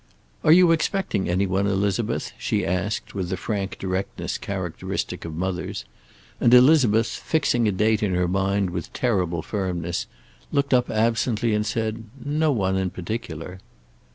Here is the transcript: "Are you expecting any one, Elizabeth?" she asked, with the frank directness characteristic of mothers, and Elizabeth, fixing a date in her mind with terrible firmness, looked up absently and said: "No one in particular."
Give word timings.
"Are 0.43 0.51
you 0.51 0.71
expecting 0.71 1.29
any 1.29 1.45
one, 1.45 1.67
Elizabeth?" 1.67 2.31
she 2.39 2.65
asked, 2.65 3.13
with 3.13 3.29
the 3.29 3.37
frank 3.37 3.77
directness 3.77 4.39
characteristic 4.39 5.25
of 5.25 5.35
mothers, 5.35 5.85
and 6.39 6.51
Elizabeth, 6.55 7.05
fixing 7.05 7.67
a 7.67 7.71
date 7.71 8.01
in 8.01 8.15
her 8.15 8.27
mind 8.27 8.71
with 8.71 8.91
terrible 8.93 9.43
firmness, 9.43 10.07
looked 10.51 10.73
up 10.73 10.89
absently 10.89 11.53
and 11.53 11.67
said: 11.67 12.05
"No 12.25 12.51
one 12.51 12.77
in 12.77 12.89
particular." 12.89 13.59